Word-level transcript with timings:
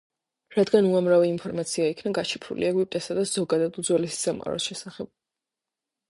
რადგან 0.53 0.85
უამრავი 0.91 1.27
ინფორმაცია 1.31 1.89
იქნა 1.91 2.13
გაშიფრული 2.17 2.65
ეგვიპტესა 2.69 3.17
და 3.17 3.25
ზოგადად 3.33 3.77
უძველესი 3.83 4.17
სამყაროს 4.23 4.67
შესახებ. 4.71 5.11